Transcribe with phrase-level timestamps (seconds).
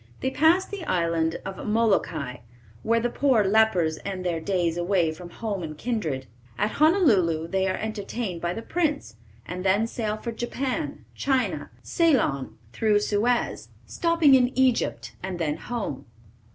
[0.21, 2.37] They pass the island of Molokai,
[2.81, 6.25] where the poor lepers end their days away from home and kindred.
[6.57, 12.57] At Honolulu they are entertained by the Prince, and then sail for Japan, China, Ceylon,
[12.73, 16.07] through Suez, stopping in Egypt, and then home.